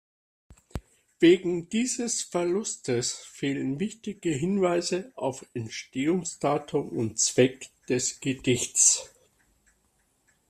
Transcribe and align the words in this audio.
Wegen 1.19 1.69
dieses 1.69 2.23
Verlustes 2.23 3.13
fehlen 3.17 3.79
wichtige 3.79 4.31
Hinweise 4.31 5.11
auf 5.13 5.45
Entstehungsdatum 5.53 6.89
und 6.89 7.19
Zweck 7.19 7.69
des 7.87 8.19
Gedichts. 8.19 9.13